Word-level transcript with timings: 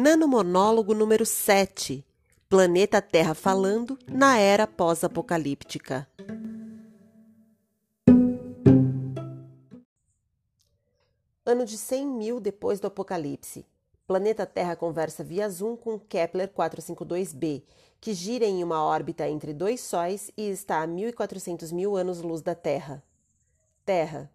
Nanomonólogo 0.00 0.94
número 0.94 1.26
7 1.26 2.02
Planeta 2.48 3.02
Terra 3.02 3.34
falando 3.34 3.98
na 4.08 4.38
era 4.38 4.66
pós-apocalíptica. 4.66 6.08
Ano 11.44 11.66
de 11.66 11.76
100 11.76 12.06
mil 12.06 12.40
depois 12.40 12.80
do 12.80 12.86
apocalipse. 12.86 13.66
Planeta 14.06 14.46
Terra 14.46 14.74
conversa 14.74 15.22
via 15.22 15.46
Zoom 15.50 15.76
com 15.76 15.98
Kepler 15.98 16.48
452b, 16.48 17.62
que 18.00 18.14
gira 18.14 18.46
em 18.46 18.64
uma 18.64 18.82
órbita 18.82 19.28
entre 19.28 19.52
dois 19.52 19.82
sóis 19.82 20.30
e 20.34 20.48
está 20.48 20.82
a 20.82 20.88
1.400 20.88 21.74
mil 21.74 21.94
anos-luz 21.94 22.40
da 22.40 22.54
Terra. 22.54 23.02
Terra. 23.84 24.32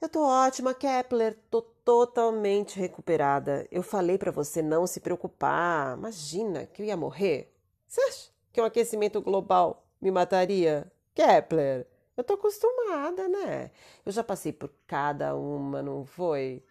Eu 0.00 0.08
tô 0.08 0.24
ótima, 0.26 0.72
Kepler. 0.72 1.36
Tô 1.50 1.60
totalmente 1.60 2.78
recuperada. 2.80 3.66
Eu 3.70 3.82
falei 3.82 4.16
para 4.16 4.30
você 4.30 4.62
não 4.62 4.86
se 4.86 4.98
preocupar. 4.98 5.96
Imagina 5.98 6.64
que 6.66 6.80
eu 6.82 6.86
ia 6.86 6.96
morrer. 6.96 7.54
Você 7.86 8.00
acha 8.02 8.30
que 8.52 8.60
um 8.60 8.64
aquecimento 8.64 9.20
global 9.20 9.84
me 10.00 10.10
mataria? 10.10 10.90
Kepler, 11.14 11.86
eu 12.16 12.24
tô 12.24 12.34
acostumada, 12.34 13.28
né? 13.28 13.70
Eu 14.06 14.12
já 14.12 14.24
passei 14.24 14.52
por 14.52 14.72
cada 14.86 15.34
uma, 15.36 15.82
não 15.82 16.06
foi? 16.06 16.64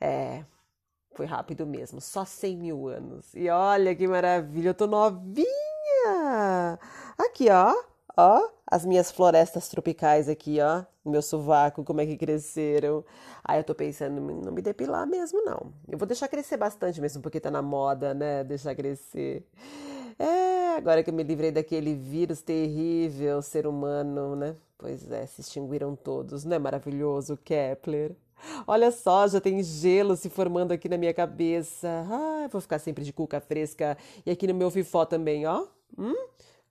É, 0.00 0.44
foi 1.14 1.26
rápido 1.26 1.66
mesmo, 1.66 2.00
só 2.00 2.24
100 2.24 2.56
mil 2.56 2.88
anos. 2.88 3.34
E 3.34 3.48
olha 3.48 3.94
que 3.94 4.06
maravilha, 4.08 4.70
eu 4.70 4.74
tô 4.74 4.86
novinha! 4.86 5.46
Aqui, 7.18 7.48
ó, 7.50 7.74
ó, 8.16 8.48
as 8.70 8.84
minhas 8.84 9.10
florestas 9.10 9.68
tropicais 9.68 10.28
aqui, 10.28 10.60
ó, 10.60 10.84
meu 11.04 11.22
sovaco, 11.22 11.82
como 11.82 12.00
é 12.02 12.06
que 12.06 12.16
cresceram. 12.16 13.04
Aí 13.42 13.60
eu 13.60 13.64
tô 13.64 13.74
pensando 13.74 14.18
em 14.18 14.34
não 14.44 14.52
me 14.52 14.60
depilar 14.60 15.06
mesmo, 15.06 15.42
não. 15.42 15.72
Eu 15.88 15.96
vou 15.96 16.06
deixar 16.06 16.28
crescer 16.28 16.58
bastante 16.58 17.00
mesmo, 17.00 17.22
porque 17.22 17.40
tá 17.40 17.50
na 17.50 17.62
moda, 17.62 18.12
né? 18.12 18.44
Deixar 18.44 18.74
crescer. 18.74 19.46
É, 20.18 20.76
agora 20.76 21.02
que 21.02 21.08
eu 21.08 21.14
me 21.14 21.22
livrei 21.22 21.50
daquele 21.50 21.94
vírus 21.94 22.42
terrível, 22.42 23.40
ser 23.40 23.66
humano, 23.66 24.36
né? 24.36 24.54
Pois 24.76 25.10
é, 25.10 25.24
se 25.26 25.40
extinguiram 25.40 25.96
todos, 25.96 26.44
não 26.44 26.56
é 26.56 26.58
maravilhoso, 26.58 27.38
Kepler? 27.38 28.14
Olha 28.66 28.90
só, 28.90 29.26
já 29.26 29.40
tem 29.40 29.62
gelo 29.62 30.14
se 30.14 30.28
formando 30.28 30.72
aqui 30.72 30.88
na 30.88 30.96
minha 30.98 31.14
cabeça. 31.14 31.88
Ah, 32.08 32.48
vou 32.50 32.60
ficar 32.60 32.78
sempre 32.78 33.02
de 33.02 33.12
cuca 33.12 33.40
fresca. 33.40 33.96
E 34.24 34.30
aqui 34.30 34.46
no 34.46 34.54
meu 34.54 34.70
fifó 34.70 35.04
também, 35.04 35.46
ó. 35.46 35.66
Hum? 35.96 36.14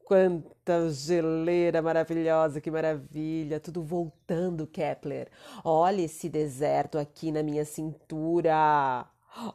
Quanta 0.07 0.89
geleira 0.89 1.81
maravilhosa, 1.81 2.61
que 2.61 2.71
maravilha! 2.71 3.59
Tudo 3.59 3.83
voltando, 3.83 4.65
Kepler. 4.65 5.27
Olha 5.65 6.01
esse 6.01 6.29
deserto 6.29 6.97
aqui 6.97 7.29
na 7.29 7.43
minha 7.43 7.65
cintura. 7.65 9.05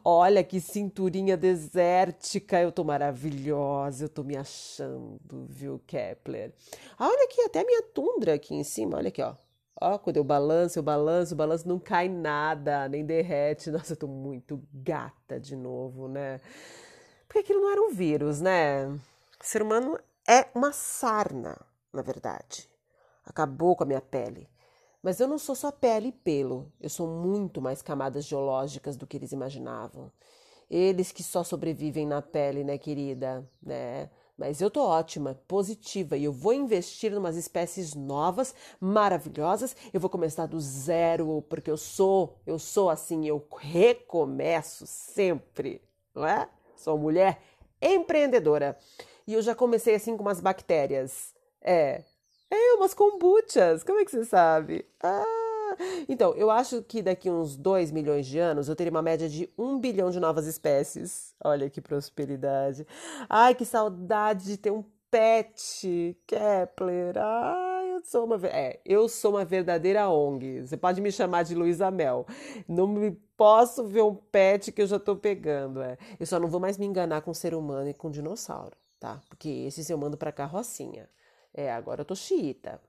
Olha 0.05 0.43
que 0.43 0.61
cinturinha 0.61 1.35
desértica, 1.35 2.61
eu 2.61 2.71
tô 2.71 2.83
maravilhosa, 2.83 4.05
eu 4.05 4.09
tô 4.09 4.23
me 4.23 4.37
achando, 4.37 5.47
viu, 5.49 5.81
Kepler? 5.87 6.53
Ah, 6.99 7.07
olha 7.07 7.23
aqui, 7.23 7.41
até 7.41 7.61
a 7.61 7.65
minha 7.65 7.81
tundra 7.91 8.35
aqui 8.35 8.53
em 8.53 8.63
cima, 8.63 8.97
olha 8.97 9.07
aqui, 9.07 9.23
ó. 9.23 9.33
Ó, 9.81 9.97
quando 9.97 10.17
eu 10.17 10.23
balanço, 10.23 10.77
eu 10.77 10.83
balanço, 10.83 11.33
o 11.33 11.37
balanço 11.37 11.67
não 11.67 11.79
cai 11.79 12.07
nada, 12.07 12.87
nem 12.87 13.03
derrete. 13.03 13.71
Nossa, 13.71 13.93
eu 13.93 13.97
tô 13.97 14.05
muito 14.07 14.61
gata 14.71 15.39
de 15.39 15.55
novo, 15.55 16.07
né? 16.07 16.39
Porque 17.25 17.39
aquilo 17.39 17.59
não 17.59 17.71
era 17.71 17.81
um 17.81 17.89
vírus, 17.89 18.39
né? 18.39 18.85
O 18.85 18.99
ser 19.41 19.63
humano 19.63 19.97
é 20.27 20.47
uma 20.55 20.71
sarna, 20.71 21.59
na 21.91 22.01
verdade. 22.01 22.69
Acabou 23.25 23.75
com 23.75 23.83
a 23.83 23.87
minha 23.87 24.01
pele. 24.01 24.49
Mas 25.01 25.19
eu 25.19 25.27
não 25.27 25.37
sou 25.37 25.53
só 25.53 25.69
pele 25.69 26.07
e 26.07 26.11
pelo, 26.13 26.71
eu 26.79 26.89
sou 26.89 27.07
muito 27.07 27.61
mais 27.61 27.81
camadas 27.81 28.25
geológicas 28.25 28.95
do 28.95 29.05
que 29.05 29.17
eles 29.17 29.33
imaginavam. 29.33 30.09
Eles 30.69 31.11
que 31.11 31.21
só 31.21 31.43
sobrevivem 31.43 32.07
na 32.07 32.21
pele, 32.21 32.63
né, 32.63 32.77
querida? 32.77 33.47
Né? 33.61 34.09
Mas 34.37 34.61
eu 34.61 34.71
tô 34.71 34.81
ótima, 34.81 35.39
positiva 35.47 36.17
e 36.17 36.23
eu 36.23 36.31
vou 36.31 36.53
investir 36.53 37.11
em 37.11 37.17
umas 37.17 37.35
espécies 37.35 37.93
novas, 37.93 38.55
maravilhosas. 38.79 39.75
Eu 39.93 39.99
vou 39.99 40.09
começar 40.09 40.45
do 40.45 40.59
zero, 40.59 41.41
porque 41.49 41.69
eu 41.69 41.77
sou, 41.77 42.39
eu 42.47 42.57
sou 42.57 42.89
assim, 42.89 43.27
eu 43.27 43.45
recomeço 43.57 44.87
sempre, 44.87 45.81
não 46.15 46.25
é? 46.25 46.49
Sou 46.77 46.97
mulher 46.97 47.41
empreendedora. 47.81 48.77
E 49.27 49.33
eu 49.33 49.41
já 49.41 49.55
comecei 49.55 49.95
assim 49.95 50.15
com 50.17 50.23
umas 50.23 50.41
bactérias. 50.41 51.33
É. 51.61 52.03
É, 52.49 52.73
umas 52.75 52.93
kombuchas. 52.93 53.83
Como 53.83 53.99
é 53.99 54.05
que 54.05 54.11
você 54.11 54.25
sabe? 54.25 54.85
Ah. 55.01 55.23
Então, 56.07 56.33
eu 56.35 56.51
acho 56.51 56.83
que 56.83 57.01
daqui 57.01 57.29
uns 57.29 57.55
2 57.55 57.91
milhões 57.91 58.27
de 58.27 58.37
anos 58.39 58.69
eu 58.69 58.75
teria 58.75 58.91
uma 58.91 59.01
média 59.01 59.27
de 59.27 59.49
1 59.57 59.79
bilhão 59.79 60.11
de 60.11 60.19
novas 60.19 60.45
espécies. 60.45 61.33
Olha 61.43 61.69
que 61.69 61.81
prosperidade. 61.81 62.85
Ai, 63.29 63.55
que 63.55 63.65
saudade 63.65 64.45
de 64.45 64.57
ter 64.57 64.71
um 64.71 64.83
pet, 65.09 66.17
Kepler. 66.27 67.17
Ai, 67.17 67.93
eu 67.93 68.01
sou 68.03 68.25
uma, 68.25 68.39
é, 68.47 68.79
eu 68.85 69.07
sou 69.09 69.31
uma 69.31 69.45
verdadeira 69.45 70.09
ONG. 70.09 70.61
Você 70.61 70.77
pode 70.77 71.01
me 71.01 71.11
chamar 71.11 71.43
de 71.43 71.55
Luísa 71.55 71.89
Mel. 71.91 72.25
Não 72.67 72.87
me 72.87 73.11
posso 73.37 73.85
ver 73.85 74.03
um 74.03 74.15
pet 74.15 74.71
que 74.71 74.81
eu 74.81 74.87
já 74.87 74.99
tô 74.99 75.15
pegando, 75.15 75.81
é. 75.81 75.97
Eu 76.19 76.25
só 76.25 76.39
não 76.39 76.47
vou 76.47 76.59
mais 76.59 76.77
me 76.77 76.85
enganar 76.85 77.21
com 77.21 77.33
ser 77.33 77.53
humano 77.55 77.89
e 77.89 77.93
com 77.93 78.11
dinossauro 78.11 78.82
tá? 79.03 79.21
Porque 79.27 79.49
esses 79.49 79.89
eu 79.89 79.97
mando 79.97 80.17
para 80.17 80.31
carrocinha. 80.31 81.09
É, 81.53 81.69
agora 81.73 82.01
eu 82.01 82.05
tô 82.05 82.15
xiita. 82.15 82.79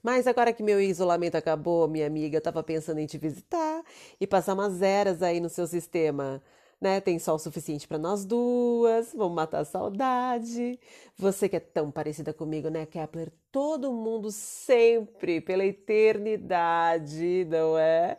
Mas 0.00 0.28
agora 0.28 0.52
que 0.52 0.62
meu 0.62 0.80
isolamento 0.80 1.36
acabou, 1.36 1.88
minha 1.88 2.06
amiga, 2.06 2.36
eu 2.36 2.40
tava 2.40 2.62
pensando 2.62 2.98
em 3.00 3.06
te 3.06 3.18
visitar 3.18 3.82
e 4.20 4.28
passar 4.28 4.54
umas 4.54 4.80
eras 4.80 5.20
aí 5.20 5.40
no 5.40 5.48
seu 5.48 5.66
sistema. 5.66 6.40
Né? 6.80 7.00
Tem 7.00 7.18
sol 7.18 7.36
suficiente 7.36 7.88
para 7.88 7.98
nós 7.98 8.24
duas, 8.24 9.12
vamos 9.12 9.34
matar 9.34 9.60
a 9.60 9.64
saudade. 9.64 10.78
Você 11.16 11.48
que 11.48 11.56
é 11.56 11.60
tão 11.60 11.90
parecida 11.90 12.32
comigo, 12.32 12.68
né, 12.68 12.86
Kepler? 12.86 13.32
Todo 13.50 13.92
mundo 13.92 14.30
sempre, 14.30 15.40
pela 15.40 15.64
eternidade, 15.64 17.44
não 17.46 17.76
é? 17.76 18.18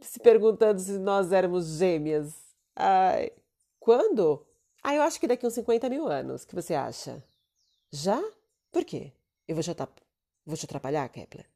Se 0.00 0.20
perguntando 0.20 0.78
se 0.78 0.98
nós 0.98 1.32
éramos 1.32 1.78
gêmeas. 1.78 2.34
Ai, 2.76 3.32
quando? 3.80 4.47
Ah, 4.82 4.94
eu 4.94 5.02
acho 5.02 5.18
que 5.20 5.26
daqui 5.26 5.46
uns 5.46 5.54
50 5.54 5.88
mil 5.88 6.06
anos. 6.08 6.42
O 6.42 6.46
que 6.46 6.54
você 6.54 6.74
acha? 6.74 7.22
Já? 7.90 8.22
Por 8.72 8.84
quê? 8.84 9.12
Eu 9.46 9.54
vou 9.54 9.62
te, 9.62 9.70
vou 10.46 10.56
te 10.56 10.64
atrapalhar, 10.64 11.08
Kepler? 11.08 11.46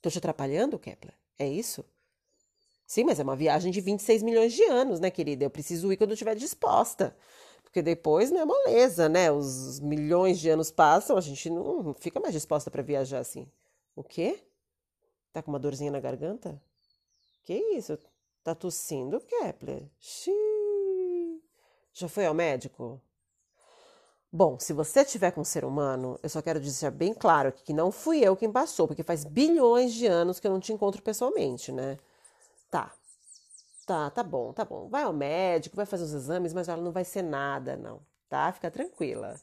Tô 0.00 0.10
te 0.10 0.18
atrapalhando, 0.18 0.78
Kepler? 0.78 1.14
É 1.38 1.46
isso? 1.48 1.84
Sim, 2.86 3.04
mas 3.04 3.20
é 3.20 3.22
uma 3.22 3.36
viagem 3.36 3.70
de 3.70 3.80
26 3.80 4.22
milhões 4.22 4.52
de 4.52 4.64
anos, 4.64 4.98
né, 4.98 5.10
querida? 5.10 5.44
Eu 5.44 5.50
preciso 5.50 5.92
ir 5.92 5.96
quando 5.96 6.10
eu 6.10 6.14
estiver 6.14 6.34
disposta. 6.34 7.16
Porque 7.62 7.82
depois 7.82 8.32
não 8.32 8.40
é 8.40 8.44
moleza, 8.44 9.08
né? 9.08 9.30
Os 9.30 9.78
milhões 9.78 10.40
de 10.40 10.48
anos 10.50 10.72
passam, 10.72 11.16
a 11.16 11.20
gente 11.20 11.48
não 11.48 11.94
fica 11.94 12.18
mais 12.18 12.34
disposta 12.34 12.70
para 12.70 12.82
viajar 12.82 13.20
assim. 13.20 13.46
O 13.94 14.02
quê? 14.02 14.42
Tá 15.32 15.42
com 15.42 15.52
uma 15.52 15.58
dorzinha 15.60 15.90
na 15.92 16.00
garganta? 16.00 16.60
Que 17.44 17.54
isso? 17.76 17.96
Tá 18.42 18.54
tossindo, 18.54 19.20
Kepler? 19.20 19.88
Xiii. 20.00 20.49
Já 21.92 22.08
foi 22.08 22.26
ao 22.26 22.34
médico? 22.34 23.00
Bom, 24.32 24.58
se 24.60 24.72
você 24.72 25.04
tiver 25.04 25.32
com 25.32 25.40
um 25.40 25.44
ser 25.44 25.64
humano, 25.64 26.18
eu 26.22 26.28
só 26.28 26.40
quero 26.40 26.60
dizer 26.60 26.90
bem 26.92 27.12
claro 27.12 27.52
que 27.52 27.72
não 27.72 27.90
fui 27.90 28.20
eu 28.20 28.36
quem 28.36 28.50
passou, 28.50 28.86
porque 28.86 29.02
faz 29.02 29.24
bilhões 29.24 29.92
de 29.92 30.06
anos 30.06 30.38
que 30.38 30.46
eu 30.46 30.52
não 30.52 30.60
te 30.60 30.72
encontro 30.72 31.02
pessoalmente, 31.02 31.72
né? 31.72 31.98
Tá. 32.70 32.92
Tá, 33.86 34.10
tá 34.10 34.22
bom, 34.22 34.52
tá 34.52 34.64
bom. 34.64 34.88
Vai 34.88 35.02
ao 35.02 35.12
médico, 35.12 35.74
vai 35.76 35.86
fazer 35.86 36.04
os 36.04 36.12
exames, 36.14 36.52
mas 36.52 36.68
ela 36.68 36.80
não 36.80 36.92
vai 36.92 37.04
ser 37.04 37.22
nada, 37.22 37.76
não. 37.76 38.00
Tá? 38.28 38.52
Fica 38.52 38.70
tranquila. 38.70 39.34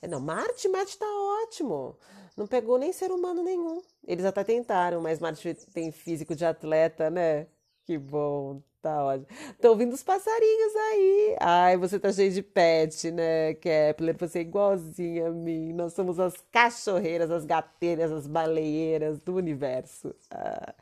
É, 0.00 0.08
não, 0.08 0.20
Marte, 0.20 0.68
Marte 0.68 0.96
tá 0.98 1.06
ótimo. 1.44 1.98
Não 2.36 2.46
pegou 2.46 2.78
nem 2.78 2.92
ser 2.92 3.10
humano 3.10 3.42
nenhum. 3.42 3.82
Eles 4.06 4.24
até 4.24 4.42
tentaram, 4.42 5.02
mas 5.02 5.18
Marte 5.20 5.54
tem 5.74 5.92
físico 5.92 6.34
de 6.34 6.46
atleta, 6.46 7.10
né? 7.10 7.46
Que 7.84 7.98
bom. 7.98 8.62
Tá 8.82 9.04
ótimo. 9.04 9.26
Tô 9.60 9.70
ouvindo 9.70 9.92
os 9.92 10.02
passarinhos 10.02 10.74
aí. 10.74 11.36
Ai, 11.38 11.76
você 11.76 12.00
tá 12.00 12.10
cheio 12.10 12.32
de 12.32 12.42
pet, 12.42 13.10
né, 13.10 13.52
Kepler? 13.54 14.16
Você 14.18 14.38
é 14.38 14.42
igualzinha 14.42 15.28
a 15.28 15.30
mim. 15.30 15.72
Nós 15.74 15.92
somos 15.92 16.18
as 16.18 16.34
cachorreiras, 16.50 17.30
as 17.30 17.44
gateiras, 17.44 18.10
as 18.10 18.26
baleeiras 18.26 19.20
do 19.20 19.34
universo. 19.34 20.14
Ah, 20.30 20.74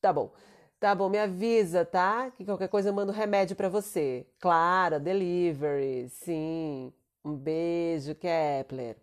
tá 0.00 0.12
bom. 0.12 0.32
Tá 0.80 0.94
bom, 0.94 1.08
me 1.08 1.18
avisa, 1.18 1.84
tá? 1.84 2.30
Que 2.32 2.44
qualquer 2.44 2.68
coisa 2.68 2.88
eu 2.88 2.92
mando 2.94 3.12
remédio 3.12 3.56
para 3.56 3.68
você. 3.68 4.26
Claro, 4.40 4.98
delivery. 5.00 6.08
Sim. 6.10 6.92
Um 7.24 7.34
beijo, 7.36 8.14
Kepler. 8.16 8.96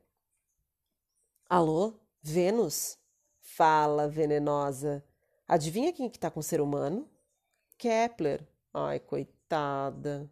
Alô? 1.50 1.94
Vênus? 2.22 2.98
Fala, 3.42 4.08
venenosa. 4.08 5.04
Adivinha 5.48 5.94
quem 5.94 6.10
que 6.10 6.20
tá 6.20 6.30
com 6.30 6.40
o 6.42 6.44
ser 6.44 6.60
humano? 6.62 7.08
Kepler. 7.84 8.48
Ai, 8.74 9.00
coitada. 9.00 10.30